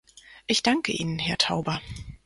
[0.47, 1.79] Ich danke Ihnen, Herr Tauber!